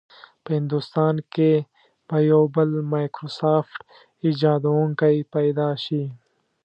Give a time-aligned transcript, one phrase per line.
[0.43, 1.51] په هندوستان کې
[2.07, 3.79] به یو بل مایکروسافټ
[4.25, 6.03] ایجادونکی پیدا شي.